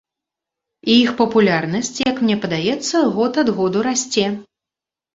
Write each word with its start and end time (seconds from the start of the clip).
І 0.93 0.95
іх 1.01 1.11
папулярнасць, 1.19 1.93
як 2.09 2.15
мне 2.25 2.39
падаецца, 2.49 3.05
год 3.21 3.33
ад 3.45 3.55
году 3.63 3.89
расце. 3.93 4.27